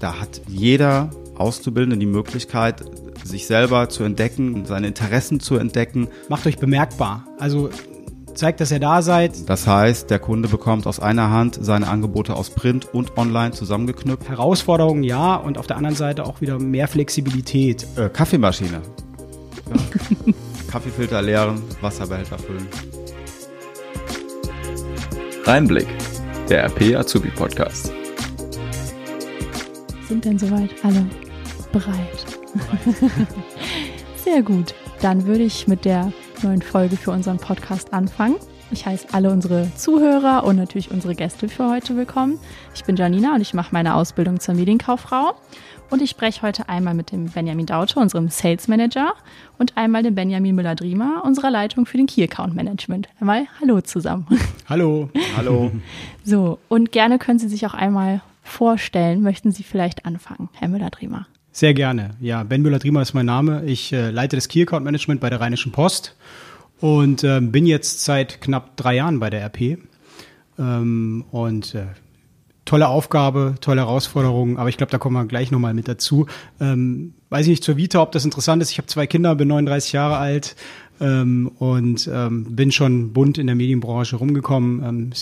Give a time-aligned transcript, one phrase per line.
[0.00, 2.82] Da hat jeder Auszubildende die Möglichkeit,
[3.22, 6.08] sich selber zu entdecken, seine Interessen zu entdecken.
[6.28, 7.26] Macht euch bemerkbar.
[7.38, 7.68] Also
[8.34, 9.48] zeigt, dass ihr da seid.
[9.48, 14.28] Das heißt, der Kunde bekommt aus einer Hand seine Angebote aus Print und Online zusammengeknüpft.
[14.28, 17.86] Herausforderungen ja und auf der anderen Seite auch wieder mehr Flexibilität.
[17.96, 18.80] Äh, Kaffeemaschine.
[19.68, 20.32] Ja.
[20.70, 22.66] Kaffeefilter leeren, Wasserbehälter füllen.
[25.44, 25.88] Reinblick,
[26.48, 27.92] der RP Azubi Podcast.
[30.10, 31.06] Sind denn soweit alle
[31.72, 32.26] bereit?
[34.24, 34.74] Sehr gut.
[35.00, 38.34] Dann würde ich mit der neuen Folge für unseren Podcast anfangen.
[38.72, 42.40] Ich heiße alle unsere Zuhörer und natürlich unsere Gäste für heute willkommen.
[42.74, 45.36] Ich bin Janina und ich mache meine Ausbildung zur Medienkauffrau.
[45.90, 49.14] Und ich spreche heute einmal mit dem Benjamin Daute, unserem Sales Manager,
[49.58, 53.08] und einmal dem Benjamin Müller-Driemer, unserer Leitung für den Key Account Management.
[53.20, 54.26] Einmal Hallo zusammen.
[54.68, 55.08] Hallo.
[55.36, 55.70] Hallo.
[56.24, 59.22] So, und gerne können Sie sich auch einmal vorstellen.
[59.22, 61.26] Möchten Sie vielleicht anfangen, Herr Müller-Driemer?
[61.52, 62.10] Sehr gerne.
[62.20, 63.64] Ja, Ben Müller-Driemer ist mein Name.
[63.64, 66.16] Ich äh, leite das Key Account Management bei der Rheinischen Post
[66.80, 69.78] und äh, bin jetzt seit knapp drei Jahren bei der RP.
[70.58, 71.86] Ähm, und äh,
[72.64, 76.26] tolle Aufgabe, tolle Herausforderung, aber ich glaube, da kommen wir gleich nochmal mit dazu.
[76.60, 78.70] Ähm, weiß ich nicht zur Vita, ob das interessant ist.
[78.70, 80.54] Ich habe zwei Kinder, bin 39 Jahre alt
[81.00, 85.12] ähm, und ähm, bin schon bunt in der Medienbranche rumgekommen, ähm,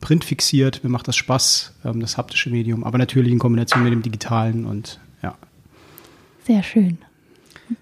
[0.00, 3.92] sehr printfixiert, mir macht das Spaß, ähm, das haptische Medium, aber natürlich in Kombination mit
[3.92, 5.34] dem digitalen und ja.
[6.46, 6.98] Sehr schön.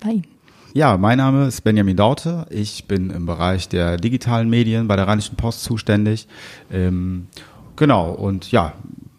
[0.01, 0.27] Bei Ihnen?
[0.75, 2.47] Ja, mein Name ist Benjamin Daute.
[2.51, 6.29] Ich bin im Bereich der digitalen Medien bei der Rheinischen Post zuständig.
[6.71, 7.29] Ähm,
[7.75, 8.75] genau, und ja,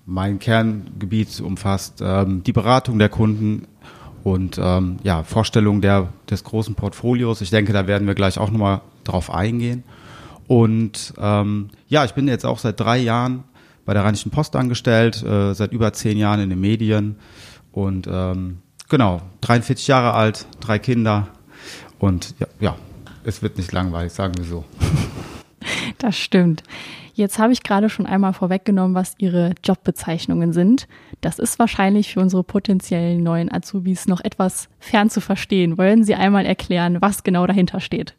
[0.06, 3.68] mein Kerngebiet umfasst ähm, die Beratung der Kunden
[4.24, 7.42] und ähm, ja, Vorstellung der, des großen Portfolios.
[7.42, 9.84] Ich denke, da werden wir gleich auch nochmal drauf eingehen.
[10.50, 13.44] Und ähm, ja, ich bin jetzt auch seit drei Jahren
[13.86, 17.18] bei der Rheinischen Post angestellt, äh, seit über zehn Jahren in den Medien
[17.72, 18.58] und ähm,
[18.90, 21.28] genau, 43 Jahre alt, drei Kinder
[22.00, 22.76] und ja, ja,
[23.24, 24.66] es wird nicht langweilig, sagen wir so.
[26.00, 26.64] Das stimmt.
[27.14, 30.88] Jetzt habe ich gerade schon einmal vorweggenommen, was Ihre Jobbezeichnungen sind.
[31.20, 35.78] Das ist wahrscheinlich für unsere potenziellen neuen Azubis noch etwas fern zu verstehen.
[35.78, 38.16] Wollen Sie einmal erklären, was genau dahinter steht?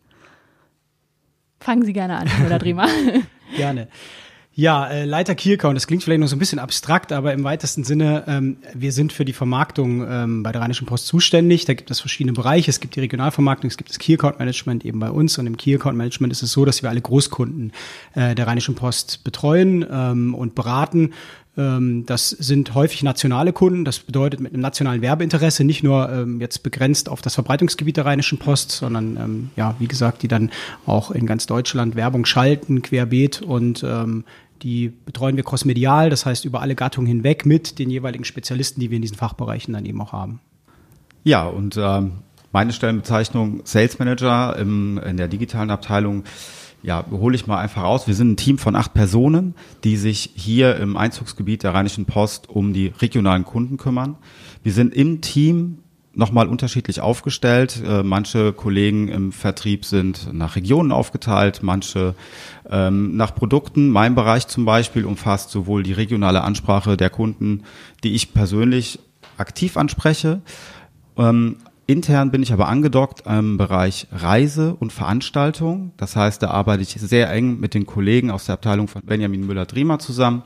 [1.60, 2.88] Fangen Sie gerne an, Herr Driemer.
[3.56, 3.88] Gerne.
[4.54, 7.44] Ja, äh, Leiter Key Account, das klingt vielleicht noch so ein bisschen abstrakt, aber im
[7.44, 11.66] weitesten Sinne, ähm, wir sind für die Vermarktung ähm, bei der Rheinischen Post zuständig.
[11.66, 12.70] Da gibt es verschiedene Bereiche.
[12.70, 15.38] Es gibt die Regionalvermarktung, es gibt das Key Account Management eben bei uns.
[15.38, 17.72] Und im Key Account Management ist es so, dass wir alle Großkunden
[18.14, 21.14] äh, der Rheinischen Post betreuen ähm, und beraten.
[21.56, 23.84] Ähm, das sind häufig nationale Kunden.
[23.84, 28.06] Das bedeutet mit einem nationalen Werbeinteresse, nicht nur ähm, jetzt begrenzt auf das Verbreitungsgebiet der
[28.06, 30.50] Rheinischen Post, sondern ähm, ja, wie gesagt, die dann
[30.86, 34.24] auch in ganz Deutschland Werbung schalten, querbeet und ähm,
[34.62, 38.90] die betreuen wir crossmedial, das heißt über alle Gattungen hinweg mit den jeweiligen Spezialisten, die
[38.90, 40.40] wir in diesen Fachbereichen dann eben auch haben.
[41.24, 42.12] Ja, und ähm,
[42.52, 46.24] meine Stellenbezeichnung Sales Manager im, in der digitalen Abteilung,
[46.82, 48.06] ja, hole ich mal einfach aus.
[48.06, 49.54] Wir sind ein Team von acht Personen,
[49.84, 54.16] die sich hier im Einzugsgebiet der Rheinischen Post um die regionalen Kunden kümmern.
[54.62, 55.78] Wir sind im Team
[56.14, 57.82] nochmal unterschiedlich aufgestellt.
[57.86, 62.14] Äh, manche Kollegen im Vertrieb sind nach Regionen aufgeteilt, manche
[62.68, 63.90] ähm, nach Produkten.
[63.90, 67.62] Mein Bereich zum Beispiel umfasst sowohl die regionale Ansprache der Kunden,
[68.02, 68.98] die ich persönlich
[69.36, 70.40] aktiv anspreche.
[71.16, 71.56] Ähm,
[71.90, 75.92] intern bin ich aber angedockt im Bereich Reise und Veranstaltung.
[75.96, 79.46] Das heißt, da arbeite ich sehr eng mit den Kollegen aus der Abteilung von Benjamin
[79.46, 80.42] Müller-Driemer zusammen.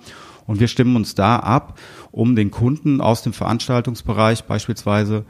[0.47, 1.79] Und wir stimmen uns da ab,
[2.11, 5.25] um den Kunden aus dem Veranstaltungsbereich beispielsweise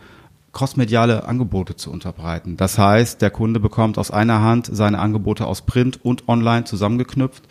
[0.53, 2.57] crossmediale Angebote zu unterbreiten.
[2.57, 7.45] Das heißt, der Kunde bekommt aus einer Hand seine Angebote aus Print und Online zusammengeknüpft.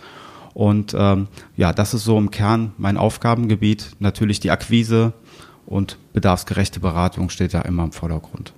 [0.54, 3.92] Und ähm, ja, das ist so im Kern mein Aufgabengebiet.
[4.00, 5.14] Natürlich die Akquise
[5.66, 8.54] und bedarfsgerechte Beratung steht da immer im Vordergrund.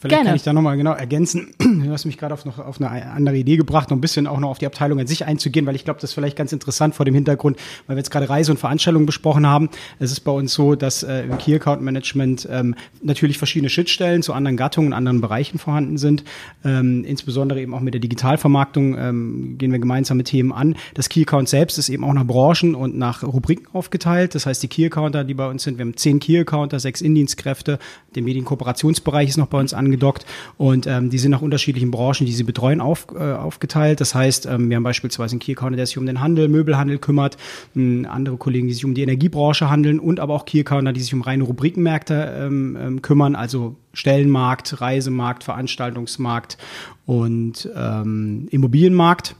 [0.00, 0.30] Vielleicht Gerne.
[0.30, 1.48] kann ich da nochmal genau ergänzen.
[1.80, 4.38] Du hast mich gerade auf, noch, auf eine andere Idee gebracht, noch ein bisschen auch
[4.38, 6.94] noch auf die Abteilung an sich einzugehen, weil ich glaube, das ist vielleicht ganz interessant
[6.94, 7.56] vor dem Hintergrund,
[7.86, 9.70] weil wir jetzt gerade Reise und Veranstaltungen besprochen haben.
[9.98, 14.22] Es ist bei uns so, dass äh, im Key Account Management ähm, natürlich verschiedene Schnittstellen
[14.22, 16.22] zu anderen Gattungen, anderen Bereichen vorhanden sind.
[16.64, 20.76] Ähm, insbesondere eben auch mit der Digitalvermarktung ähm, gehen wir gemeinsam mit Themen an.
[20.94, 24.34] Das Key Account selbst ist eben auch nach Branchen und nach Rubriken aufgeteilt.
[24.34, 27.00] Das heißt, die Key Accounter, die bei uns sind, wir haben zehn Key Accounter, sechs
[27.00, 27.78] Indienstkräfte.
[28.14, 30.24] Der Medienkooperationsbereich ist noch bei uns angedockt
[30.56, 34.00] und ähm, die sind nach unterschiedlichen Branchen, die sie betreuen, auf, äh, aufgeteilt.
[34.00, 36.98] Das heißt, ähm, wir haben beispielsweise einen Key Accounter, der sich um den Handel, Möbelhandel
[36.98, 37.36] kümmert,
[37.74, 41.00] ähm, andere Kollegen, die sich um die Energiebranche handeln und aber auch Key Accounter, die
[41.00, 46.58] sich um reine Rubrikenmärkte ähm, ähm, kümmern, also Stellenmarkt, Reisemarkt, Veranstaltungsmarkt
[47.06, 49.34] und ähm, Immobilienmarkt.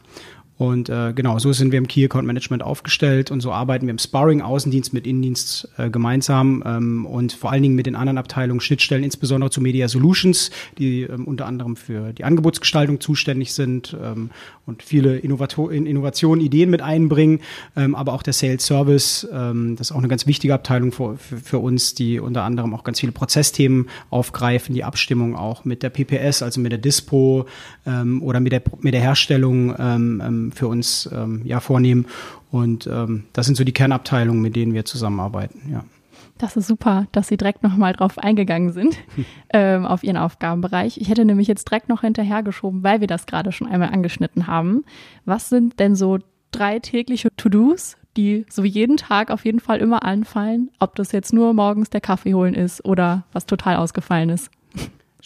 [0.60, 3.92] Und äh, genau, so sind wir im Key Account Management aufgestellt und so arbeiten wir
[3.92, 8.18] im Sparring Außendienst mit Innendienst äh, gemeinsam ähm, und vor allen Dingen mit den anderen
[8.18, 13.96] Abteilungen Schnittstellen, insbesondere zu Media Solutions, die ähm, unter anderem für die Angebotsgestaltung zuständig sind
[13.98, 14.28] ähm,
[14.66, 17.40] und viele Innovato Innovationen, Ideen mit einbringen,
[17.74, 21.16] ähm, aber auch der Sales Service, ähm, das ist auch eine ganz wichtige Abteilung für,
[21.16, 25.88] für, uns, die unter anderem auch ganz viele Prozessthemen aufgreifen, die Abstimmung auch mit der
[25.88, 27.46] PPS, also mit der Dispo
[27.86, 32.06] ähm, oder mit der, mit der Herstellung ähm, ähm für uns ähm, ja vornehmen.
[32.50, 35.70] Und ähm, das sind so die Kernabteilungen, mit denen wir zusammenarbeiten.
[35.70, 35.84] Ja.
[36.40, 38.96] Das ist super, dass Sie direkt nochmal drauf eingegangen sind,
[39.52, 40.98] ähm, auf Ihren Aufgabenbereich.
[40.98, 44.84] Ich hätte nämlich jetzt direkt noch hinterhergeschoben, weil wir das gerade schon einmal angeschnitten haben.
[45.26, 46.18] Was sind denn so
[46.50, 50.70] drei tägliche To-Dos, die so jeden Tag auf jeden Fall immer anfallen?
[50.78, 54.50] Ob das jetzt nur morgens der Kaffee holen ist oder was total ausgefallen ist?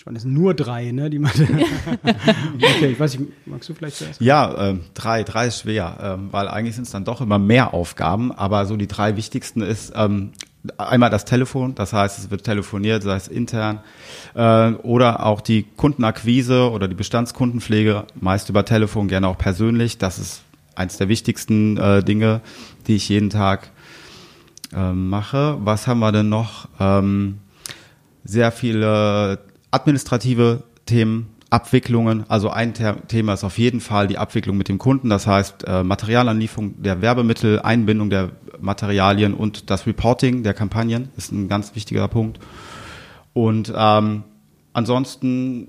[0.05, 1.09] Spannend, es sind nur drei, ne?
[1.09, 1.33] Die man
[2.59, 4.21] okay, ich weiß nicht, magst du vielleicht zuerst?
[4.21, 7.73] Ja, äh, drei, drei ist schwer, äh, weil eigentlich sind es dann doch immer mehr
[7.73, 10.33] Aufgaben, aber so die drei wichtigsten ist ähm,
[10.77, 13.81] einmal das Telefon, das heißt, es wird telefoniert, sei es intern,
[14.35, 19.97] äh, oder auch die Kundenakquise oder die Bestandskundenpflege, meist über Telefon, gerne auch persönlich.
[19.97, 20.43] Das ist
[20.75, 22.43] eins der wichtigsten äh, Dinge,
[22.89, 23.71] die ich jeden Tag
[24.75, 25.57] äh, mache.
[25.61, 26.69] Was haben wir denn noch?
[26.79, 27.39] Ähm,
[28.23, 29.39] sehr viele
[29.75, 32.25] administrative Themen, Abwicklungen.
[32.29, 35.82] Also ein Thema ist auf jeden Fall die Abwicklung mit dem Kunden, das heißt äh,
[35.85, 38.31] Materialanlieferung der Werbemittel, Einbindung der
[38.61, 42.38] Materialien und das Reporting der Kampagnen ist ein ganz wichtiger Punkt.
[43.32, 44.25] Und ähm,
[44.73, 45.69] ansonsten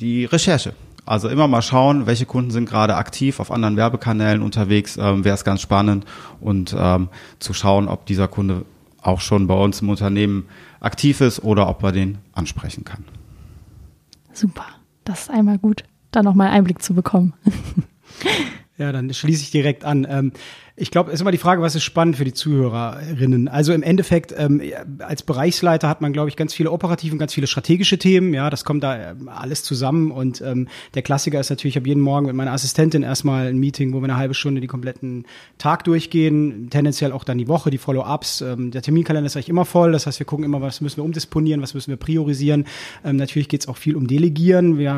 [0.00, 0.74] die Recherche.
[1.06, 5.34] Also immer mal schauen, welche Kunden sind gerade aktiv auf anderen Werbekanälen unterwegs, ähm, wäre
[5.34, 6.04] es ganz spannend
[6.40, 7.08] und ähm,
[7.40, 8.64] zu schauen, ob dieser Kunde
[9.02, 10.46] auch schon bei uns im Unternehmen
[10.80, 13.04] aktiv ist oder ob man den ansprechen kann.
[14.32, 14.66] Super,
[15.04, 17.34] das ist einmal gut, da nochmal Einblick zu bekommen.
[18.80, 20.06] Ja, dann schließe ich direkt an.
[20.08, 20.32] Ähm,
[20.80, 23.48] ich glaube, es ist immer die Frage, was ist spannend für die Zuhörerinnen.
[23.48, 24.62] Also im Endeffekt, ähm,
[25.00, 28.32] als Bereichsleiter hat man, glaube ich, ganz viele operative und ganz viele strategische Themen.
[28.32, 30.10] Ja, das kommt da ähm, alles zusammen.
[30.10, 33.58] Und ähm, der Klassiker ist natürlich, ich habe jeden Morgen mit meiner Assistentin erstmal ein
[33.58, 35.26] Meeting, wo wir eine halbe Stunde die kompletten
[35.58, 38.40] Tag durchgehen, tendenziell auch dann die Woche, die Follow-ups.
[38.40, 39.92] Ähm, der Terminkalender ist eigentlich immer voll.
[39.92, 42.64] Das heißt, wir gucken immer, was müssen wir umdisponieren, was müssen wir priorisieren.
[43.04, 44.78] Ähm, natürlich geht es auch viel um Delegieren.
[44.78, 44.92] Wir,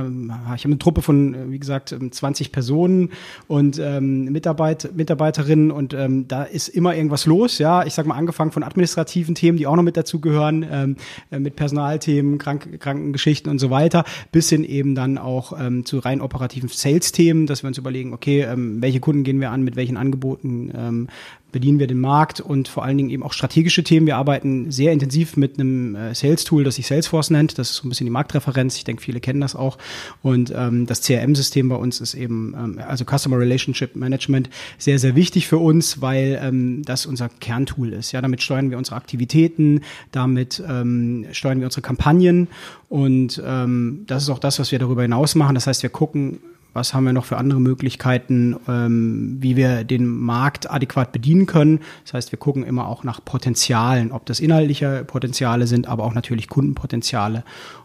[0.54, 3.10] ich habe eine Truppe von, wie gesagt, 20 ähm, Personen
[3.48, 7.84] und ähm, Mitarbeit, Mitarbeiterinnen und ähm, da ist immer irgendwas los, ja.
[7.84, 10.96] Ich sag mal, angefangen von administrativen Themen, die auch noch mit dazugehören, ähm,
[11.30, 15.98] äh, mit Personalthemen, Krank Krankengeschichten und so weiter, bis hin eben dann auch ähm, zu
[15.98, 19.76] rein operativen Sales-Themen, dass wir uns überlegen, okay, ähm, welche Kunden gehen wir an, mit
[19.76, 21.08] welchen Angeboten ähm,
[21.52, 24.06] bedienen wir den Markt und vor allen Dingen eben auch strategische Themen.
[24.06, 27.58] Wir arbeiten sehr intensiv mit einem äh, Sales-Tool, das sich Salesforce nennt.
[27.58, 28.76] Das ist so ein bisschen die Marktreferenz.
[28.76, 29.78] Ich denke, viele kennen das auch.
[30.22, 35.14] Und ähm, das CRM-System bei uns ist eben, ähm, also Customer Relationship Management, sehr, sehr
[35.14, 38.12] wichtig für uns, weil ähm, das unser Kerntool ist.
[38.12, 42.48] Ja, damit steuern wir unsere Aktivitäten, damit ähm, steuern wir unsere Kampagnen
[42.92, 45.54] und ähm, das ist auch das, was wir darüber hinaus machen.
[45.54, 46.40] Das heißt, wir gucken
[46.72, 51.80] was haben wir noch für andere Möglichkeiten, ähm, wie wir den Markt adäquat bedienen können.
[52.04, 56.14] Das heißt, wir gucken immer auch nach Potenzialen, ob das inhaltliche Potenziale sind, aber auch
[56.14, 57.44] natürlich Kundenpotenziale.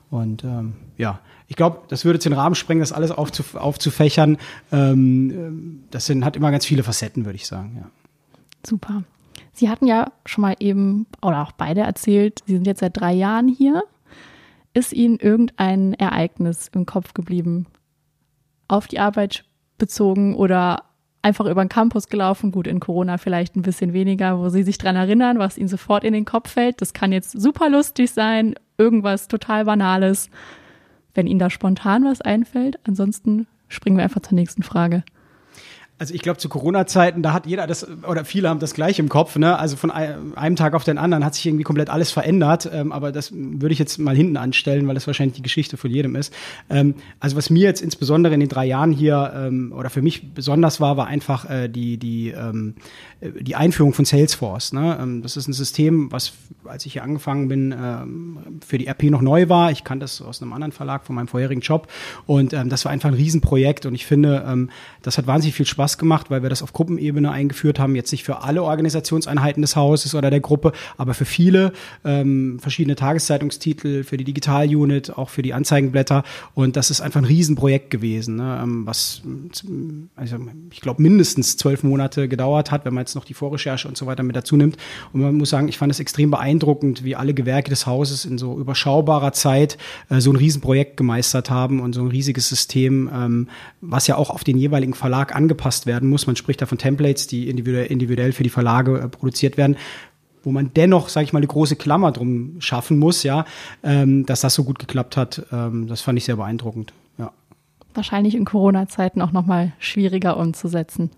[0.10, 4.38] Und ähm, ja, ich glaube, das würde jetzt den Rahmen sprengen, das alles aufzuf aufzufächern.
[4.72, 7.78] Ähm, das sind, hat immer ganz viele Facetten, würde ich sagen.
[7.82, 7.90] Ja.
[8.66, 9.04] Super.
[9.54, 13.14] Sie hatten ja schon mal eben, oder auch beide erzählt, Sie sind jetzt seit drei
[13.14, 13.84] Jahren hier.
[14.74, 17.66] Ist Ihnen irgendein Ereignis im Kopf geblieben,
[18.68, 19.44] auf die Arbeit
[19.78, 20.84] bezogen oder
[21.22, 22.52] einfach über den Campus gelaufen.
[22.52, 26.04] Gut, in Corona vielleicht ein bisschen weniger, wo sie sich dran erinnern, was ihnen sofort
[26.04, 26.82] in den Kopf fällt.
[26.82, 30.30] Das kann jetzt super lustig sein, irgendwas total Banales,
[31.14, 32.80] wenn ihnen da spontan was einfällt.
[32.88, 35.04] Ansonsten springen wir einfach zur nächsten Frage.
[36.00, 39.10] Also ich glaube, zu Corona-Zeiten, da hat jeder das, oder viele haben das gleich im
[39.10, 39.58] Kopf, ne?
[39.58, 42.70] Also von einem Tag auf den anderen hat sich irgendwie komplett alles verändert.
[42.72, 45.90] Ähm, aber das würde ich jetzt mal hinten anstellen, weil das wahrscheinlich die Geschichte von
[45.90, 46.32] jedem ist.
[46.70, 50.36] Ähm, also was mir jetzt insbesondere in den drei Jahren hier ähm, oder für mich
[50.36, 52.76] besonders war, war einfach äh, die, die, ähm,
[53.20, 54.74] die Einführung von Salesforce.
[54.74, 55.00] Ne?
[55.02, 56.34] Ähm, das ist ein System, was,
[56.66, 59.72] als ich hier angefangen bin, ähm, für die RP noch neu war.
[59.72, 61.88] Ich kannte das aus einem anderen Verlag von meinem vorherigen Job.
[62.28, 63.86] Und das war einfach ein Riesenprojekt.
[63.86, 64.68] Und ich finde,
[65.02, 67.96] das hat wahnsinnig viel Spaß Spaß gemacht, weil wir das auf Gruppenebene eingeführt haben.
[67.96, 71.72] Jetzt nicht für alle Organisationseinheiten des Hauses oder der Gruppe, aber für viele
[72.04, 76.24] ähm, verschiedene Tageszeitungstitel, für die Digital-Unit, auch für die Anzeigenblätter.
[76.54, 78.60] Und das ist einfach ein Riesenprojekt gewesen, ne?
[78.62, 79.22] Ähm, was
[80.16, 80.38] also
[80.72, 84.06] ich glaube mindestens zwölf Monate gedauert hat, wenn man jetzt noch die Vorrecherche und so
[84.06, 84.78] weiter mit dazu nimmt.
[85.14, 88.38] Und man muss sagen, ich fand es extrem beeindruckend, wie alle Gewerke des Hauses in
[88.38, 89.78] so überschaubarer Zeit
[90.10, 93.48] äh, so ein Riesenprojekt gemeistert haben und so ein riesiges System, ähm,
[93.80, 96.28] was ja auch auf den jeweiligen Verlag angepasst werden muss.
[96.28, 99.78] Man spricht da von Templates, die individuell, individuell für die Verlage äh, produziert werden
[100.44, 103.44] wo man dennoch, sage ich mal, eine große Klammer drum schaffen muss, ja,
[103.84, 106.94] ähm, dass das so gut geklappt hat, ähm, das fand ich sehr beeindruckend.
[107.18, 107.34] Ja.
[107.94, 111.12] Wahrscheinlich in Corona-Zeiten auch nochmal schwieriger umzusetzen.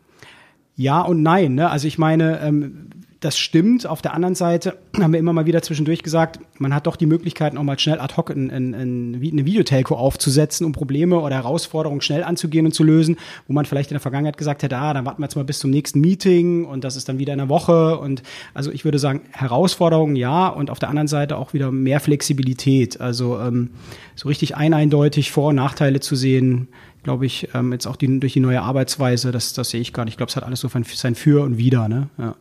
[0.75, 1.53] Ja und nein.
[1.53, 1.69] Ne?
[1.69, 3.85] Also ich meine, ähm, das stimmt.
[3.85, 7.05] Auf der anderen Seite haben wir immer mal wieder zwischendurch gesagt, man hat doch die
[7.05, 11.35] Möglichkeit, auch mal schnell ad hoc in, in, in eine Videotelco aufzusetzen, um Probleme oder
[11.35, 14.93] Herausforderungen schnell anzugehen und zu lösen, wo man vielleicht in der Vergangenheit gesagt hätte, ah,
[14.93, 17.39] dann warten wir jetzt mal bis zum nächsten Meeting und das ist dann wieder in
[17.39, 17.99] der Woche.
[17.99, 18.23] Und
[18.53, 23.01] also ich würde sagen, Herausforderungen ja und auf der anderen Seite auch wieder mehr Flexibilität.
[23.01, 23.71] Also ähm,
[24.15, 26.69] so richtig eindeutig Vor- und Nachteile zu sehen,
[27.03, 30.05] glaube ich, ähm, jetzt auch die, durch die neue Arbeitsweise, das, das sehe ich gar
[30.05, 30.13] nicht.
[30.13, 31.89] Ich glaube, es hat alles so sein Für und Wider.
[31.89, 32.09] Ne?
[32.17, 32.35] Ja.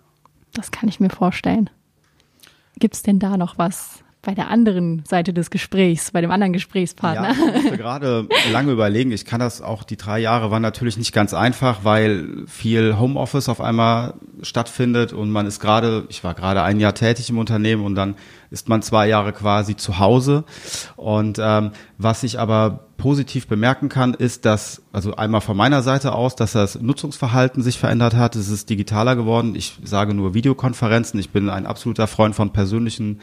[0.55, 1.71] Das kann ich mir vorstellen.
[2.79, 6.53] Gibt es denn da noch was bei der anderen Seite des Gesprächs, bei dem anderen
[6.53, 7.31] Gesprächspartner?
[7.31, 9.13] Ja, ich musste gerade lange überlegen.
[9.13, 13.49] Ich kann das auch, die drei Jahre waren natürlich nicht ganz einfach, weil viel Homeoffice
[13.49, 17.85] auf einmal stattfindet und man ist gerade, ich war gerade ein Jahr tätig im Unternehmen
[17.85, 18.17] und dann
[18.51, 20.45] ist man zwei Jahre quasi zu Hause.
[20.97, 26.13] Und ähm, was ich aber positiv bemerken kann, ist, dass, also einmal von meiner Seite
[26.13, 28.37] aus, dass das Nutzungsverhalten sich verändert hat.
[28.37, 29.55] Es ist digitaler geworden.
[29.55, 31.19] Ich sage nur Videokonferenzen.
[31.21, 33.21] Ich bin ein absoluter Freund von persönlichen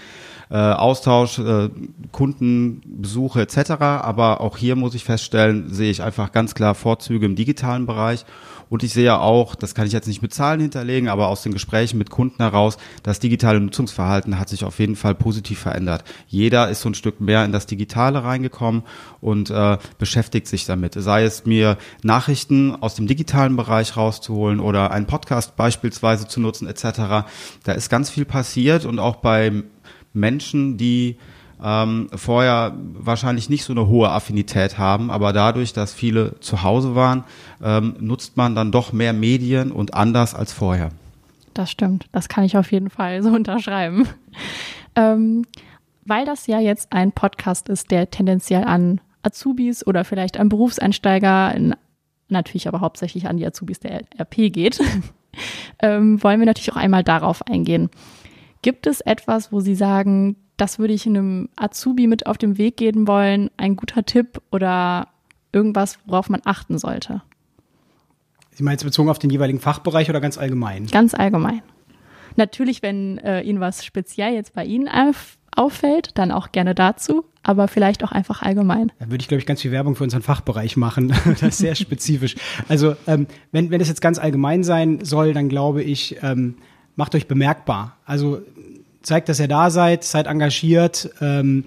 [0.49, 1.69] äh, Austausch, äh,
[2.11, 3.71] Kundenbesuche etc.
[3.79, 8.25] Aber auch hier muss ich feststellen, sehe ich einfach ganz klar Vorzüge im digitalen Bereich.
[8.69, 11.53] Und ich sehe auch, das kann ich jetzt nicht mit Zahlen hinterlegen, aber aus den
[11.53, 16.03] Gesprächen mit Kunden heraus, das digitale Nutzungsverhalten hat sich auf jeden Fall positiv verändert.
[16.27, 18.83] Jeder ist so ein Stück mehr in das Digitale reingekommen
[19.21, 20.93] und äh, beschäftigt sich damit.
[20.95, 26.67] Sei es mir Nachrichten aus dem digitalen Bereich rauszuholen oder einen Podcast beispielsweise zu nutzen
[26.67, 27.27] etc.
[27.63, 29.63] Da ist ganz viel passiert und auch bei
[30.15, 31.17] Menschen, die
[31.63, 36.95] ähm, vorher wahrscheinlich nicht so eine hohe Affinität haben, aber dadurch, dass viele zu Hause
[36.95, 37.23] waren,
[37.63, 40.89] ähm, nutzt man dann doch mehr Medien und anders als vorher.
[41.53, 44.07] Das stimmt, das kann ich auf jeden Fall so unterschreiben.
[44.95, 45.45] Ähm,
[46.05, 51.55] weil das ja jetzt ein Podcast ist, der tendenziell an Azubis oder vielleicht an Berufseinsteiger,
[51.55, 51.75] in,
[52.29, 54.79] natürlich aber hauptsächlich an die Azubis der RP geht,
[55.79, 57.89] ähm, wollen wir natürlich auch einmal darauf eingehen.
[58.65, 62.77] Gibt es etwas, wo Sie sagen, das würde ich einem Azubi mit auf den Weg
[62.77, 65.09] geben wollen, ein guter Tipp oder
[65.53, 67.21] irgendwas, worauf man achten sollte?
[68.53, 70.87] Sie meinen jetzt bezogen auf den jeweiligen Fachbereich oder ganz allgemein?
[70.87, 71.61] Ganz allgemein.
[72.37, 77.23] Natürlich, wenn äh, Ihnen was speziell jetzt bei Ihnen auf, auffällt, dann auch gerne dazu,
[77.43, 78.91] aber vielleicht auch einfach allgemein.
[78.97, 81.09] Da würde ich, glaube ich, ganz viel Werbung für unseren Fachbereich machen.
[81.25, 82.33] das ist sehr spezifisch.
[82.67, 86.55] Also, ähm, wenn, wenn es jetzt ganz allgemein sein soll, dann glaube ich, ähm,
[86.95, 87.97] macht euch bemerkbar.
[88.05, 88.41] Also
[89.01, 91.09] zeigt, dass ihr da seid, seid engagiert.
[91.21, 91.65] Ähm,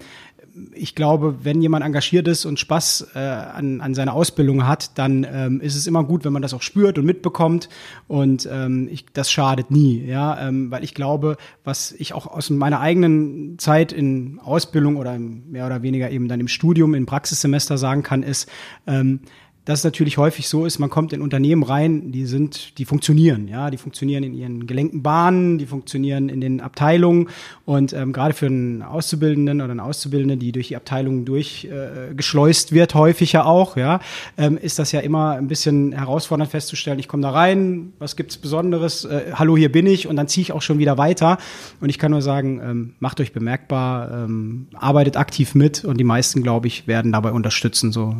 [0.73, 5.27] ich glaube, wenn jemand engagiert ist und Spaß äh, an, an seiner Ausbildung hat, dann
[5.31, 7.69] ähm, ist es immer gut, wenn man das auch spürt und mitbekommt.
[8.07, 12.51] Und ähm, ich, das schadet nie, ja, ähm, weil ich glaube, was ich auch aus
[12.51, 17.79] meiner eigenen Zeit in Ausbildung oder mehr oder weniger eben dann im Studium, im Praxissemester
[17.79, 18.49] sagen kann, ist,
[18.87, 19.21] ähm,
[19.69, 23.49] dass es natürlich häufig so ist, man kommt in Unternehmen rein, die sind, die funktionieren,
[23.49, 27.29] ja, die funktionieren in ihren gelenkten Bahnen, die funktionieren in den Abteilungen
[27.67, 32.75] und ähm, gerade für einen Auszubildenden oder eine Auszubildende, die durch die Abteilungen durchgeschleust äh,
[32.77, 34.01] wird, häufig ja auch, ja,
[34.39, 38.39] ähm, ist das ja immer ein bisschen herausfordernd festzustellen, ich komme da rein, was gibt's
[38.39, 41.37] Besonderes, äh, hallo, hier bin ich und dann ziehe ich auch schon wieder weiter
[41.83, 46.05] und ich kann nur sagen, ähm, macht euch bemerkbar, ähm, arbeitet aktiv mit und die
[46.05, 48.17] meisten, glaube ich, werden dabei unterstützen, so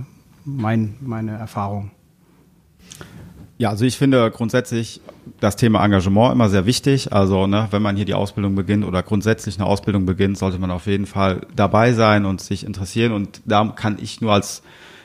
[0.57, 1.91] mein, meine Erfahrung.
[3.59, 5.01] Ja, also ich finde grundsätzlich
[5.41, 7.13] das Thema Engagement immer sehr wichtig.
[7.13, 10.71] Also ne, wenn man hier die Ausbildung beginnt oder grundsätzlich eine Ausbildung beginnt, sollte man
[10.71, 13.13] auf jeden Fall dabei sein und sich interessieren.
[13.13, 14.63] Und da kann ich nur als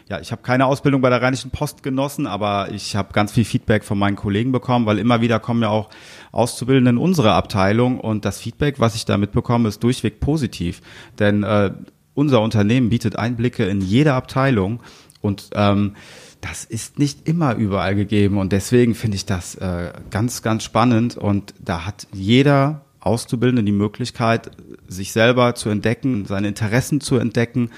[0.10, 3.46] ja, ich habe keine Ausbildung bei der Rheinischen Post genossen, aber ich habe ganz viel
[3.46, 5.90] Feedback von meinen Kollegen bekommen, weil immer wieder kommen ja auch
[6.34, 10.82] Auszubildende in unsere Abteilung und das Feedback, was ich da mitbekomme, ist durchweg positiv.
[11.20, 11.72] Denn äh,
[12.14, 14.82] unser Unternehmen bietet Einblicke in jede Abteilung
[15.24, 15.96] und ähm,
[16.42, 21.18] das ist nicht immer überall gegeben und deswegen finde ich das äh, ganz, ganz spannend
[21.18, 24.52] und da hat jeder Auszubildende die Möglichkeit,
[24.88, 27.72] sich selber zu entdecken, seine Interessen zu entdecken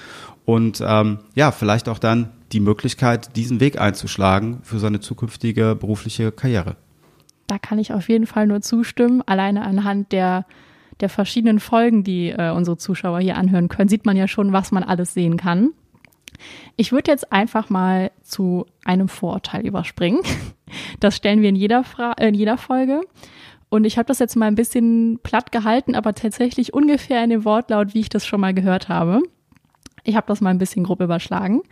[0.44, 6.32] und ähm, ja, vielleicht auch dann die Möglichkeit, diesen Weg einzuschlagen für seine zukünftige berufliche
[6.32, 6.76] Karriere.
[7.46, 9.22] Da kann ich auf jeden Fall nur zustimmen.
[9.24, 10.46] Alleine anhand der,
[11.00, 14.72] der verschiedenen Folgen, die äh, unsere Zuschauer hier anhören können, sieht man ja schon, was
[14.72, 15.70] man alles sehen kann.
[16.76, 20.20] Ich würde jetzt einfach mal zu einem Vorurteil überspringen.
[20.98, 23.02] Das stellen wir in jeder, Fra äh, in jeder Folge.
[23.68, 27.44] Und ich habe das jetzt mal ein bisschen platt gehalten, aber tatsächlich ungefähr in dem
[27.44, 29.22] Wortlaut, wie ich das schon mal gehört habe.
[30.06, 31.62] Ich habe das mal ein bisschen grob überschlagen.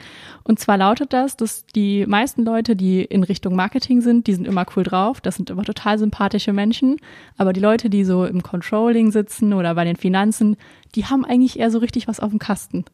[0.42, 4.49] Und zwar lautet das, dass die meisten Leute, die in Richtung Marketing sind, die sind
[4.49, 5.21] immer cool drauf.
[5.21, 6.97] Das sind immer total sympathische Menschen.
[7.37, 10.56] Aber die Leute, die so im Controlling sitzen oder bei den Finanzen,
[10.97, 12.85] die haben eigentlich eher so richtig was auf dem Kasten.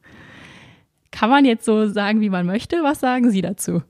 [1.10, 2.76] Kann man jetzt so sagen, wie man möchte?
[2.82, 3.82] Was sagen Sie dazu?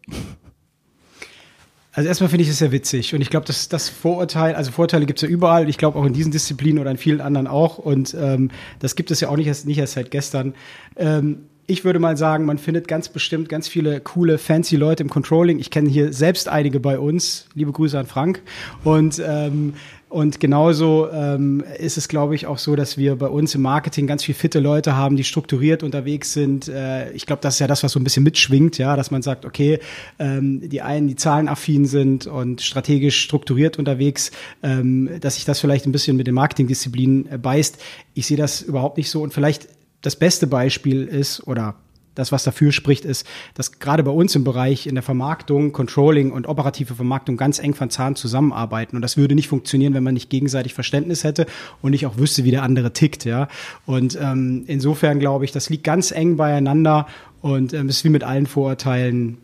[1.93, 5.07] Also erstmal finde ich es sehr witzig und ich glaube, dass das Vorurteil, also Vorurteile
[5.07, 7.79] gibt es ja überall, ich glaube auch in diesen Disziplinen oder in vielen anderen auch
[7.79, 10.55] und ähm, das gibt es ja auch nicht erst, nicht erst seit gestern.
[10.97, 15.09] Ähm, ich würde mal sagen, man findet ganz bestimmt ganz viele coole, fancy Leute im
[15.09, 15.61] Controlling.
[15.61, 17.47] Ich kenne hier selbst einige bei uns.
[17.55, 18.43] Liebe Grüße an Frank.
[18.83, 19.75] Und ähm,
[20.11, 24.09] und genauso ähm, ist es, glaube ich, auch so, dass wir bei uns im Marketing
[24.09, 26.67] ganz viel fitte Leute haben, die strukturiert unterwegs sind.
[26.67, 29.23] Äh, ich glaube, das ist ja das, was so ein bisschen mitschwingt, ja, dass man
[29.23, 29.79] sagt, okay,
[30.19, 34.33] ähm, die einen, die zahlenaffin sind und strategisch strukturiert unterwegs,
[34.64, 37.79] ähm, dass sich das vielleicht ein bisschen mit den Marketingdisziplinen äh, beißt.
[38.14, 39.23] Ich sehe das überhaupt nicht so.
[39.23, 39.69] Und vielleicht
[40.02, 41.76] das beste Beispiel ist, oder
[42.21, 46.31] das, was dafür spricht, ist, dass gerade bei uns im Bereich in der Vermarktung, Controlling
[46.31, 48.95] und operative Vermarktung ganz eng von Zahn zusammenarbeiten.
[48.95, 51.47] Und das würde nicht funktionieren, wenn man nicht gegenseitig Verständnis hätte
[51.83, 53.25] und nicht auch wüsste, wie der andere tickt.
[53.25, 53.49] Ja.
[53.87, 57.07] Und ähm, insofern glaube ich, das liegt ganz eng beieinander
[57.41, 59.39] und ähm, ist wie mit allen Vorurteilen.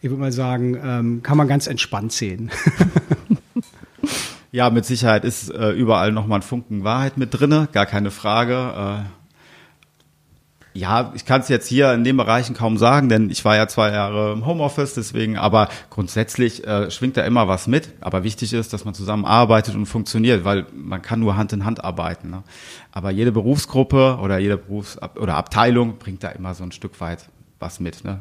[0.00, 2.50] Ich würde mal sagen, ähm, kann man ganz entspannt sehen.
[4.52, 9.04] ja, mit Sicherheit ist äh, überall nochmal ein Funken Wahrheit mit drinne, gar keine Frage.
[9.04, 9.23] Äh
[10.76, 13.68] ja, ich kann es jetzt hier in den Bereichen kaum sagen, denn ich war ja
[13.68, 17.92] zwei Jahre im Homeoffice, deswegen, aber grundsätzlich äh, schwingt da immer was mit.
[18.00, 21.84] Aber wichtig ist, dass man zusammenarbeitet und funktioniert, weil man kann nur Hand in Hand
[21.84, 22.30] arbeiten.
[22.30, 22.42] Ne?
[22.90, 27.28] Aber jede Berufsgruppe oder jede Berufs- oder Abteilung bringt da immer so ein Stück weit
[27.60, 28.04] was mit.
[28.04, 28.20] Ne?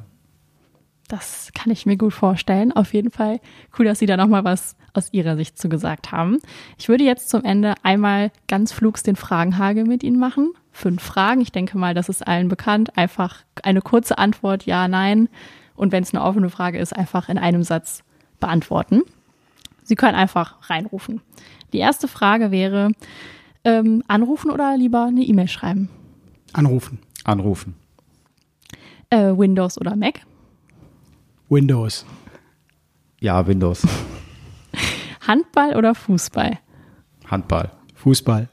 [1.14, 2.72] Das kann ich mir gut vorstellen.
[2.72, 3.40] Auf jeden Fall
[3.78, 6.40] cool, dass Sie da nochmal was aus Ihrer Sicht zu gesagt haben.
[6.80, 11.40] Ich würde jetzt zum Ende einmal ganz flugs den Fragenhagel mit Ihnen machen fünf Fragen.
[11.40, 12.98] Ich denke mal, das ist allen bekannt.
[12.98, 15.30] Einfach eine kurze Antwort, ja, nein.
[15.76, 18.04] Und wenn es eine offene Frage ist, einfach in einem Satz
[18.40, 19.04] beantworten.
[19.84, 21.22] Sie können einfach reinrufen.
[21.74, 22.92] Die erste Frage wäre,
[23.64, 25.90] ähm, anrufen oder lieber eine E-Mail schreiben?
[26.54, 26.98] Anrufen.
[27.24, 27.76] Anrufen.
[29.12, 30.22] Äh, Windows oder Mac?
[31.54, 32.04] Windows.
[33.20, 33.86] Ja, Windows.
[35.28, 36.58] Handball oder Fußball?
[37.28, 37.72] Handball.
[37.94, 38.50] Fußball.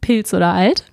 [0.00, 0.90] Pilz oder alt?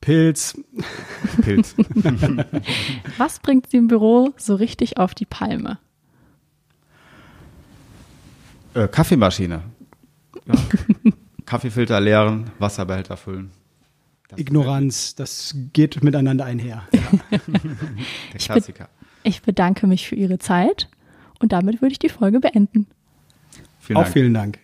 [0.00, 0.56] Pilz.
[1.42, 1.74] Pilz.
[3.18, 5.80] Was bringt Sie im Büro so richtig auf die Palme?
[8.74, 9.64] Äh, Kaffeemaschine.
[10.46, 10.54] Ja.
[11.44, 13.50] Kaffeefilter leeren, Wasserbehälter füllen.
[14.28, 16.86] Das Ignoranz, das geht miteinander einher.
[16.92, 17.00] Ja.
[18.32, 18.88] Der Klassiker.
[19.22, 20.88] Ich, bedanke mich für Ihre Zeit
[21.40, 22.86] und damit würde ich die Folge beenden.
[23.80, 24.60] Vielen Auch vielen Dank.